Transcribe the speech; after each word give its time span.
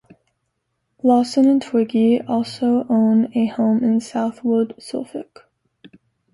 Lawson 1.03 1.47
and 1.47 1.61
Twiggy 1.61 2.21
also 2.21 2.87
own 2.89 3.29
a 3.37 3.45
home 3.45 3.83
in 3.83 3.99
Southwold, 4.01 4.73
Suffolk. 4.79 5.47